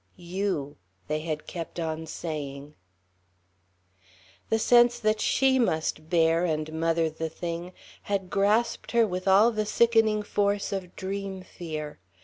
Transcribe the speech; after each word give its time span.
"You," 0.17 0.77
they 1.07 1.19
had 1.19 1.45
kept 1.45 1.79
on 1.79 2.07
saying. 2.07 2.73
The 4.49 4.57
sense 4.57 4.97
that 4.97 5.21
she 5.21 5.59
must 5.59 6.09
bear 6.09 6.43
and 6.43 6.73
mother 6.73 7.07
the 7.07 7.29
thing 7.29 7.71
had 8.09 8.31
grasped 8.31 8.93
her 8.93 9.05
with 9.05 9.27
all 9.27 9.51
the 9.51 9.67
sickening 9.67 10.23
force 10.23 10.71
of 10.73 10.95
dream 10.95 11.43
fear. 11.43 11.99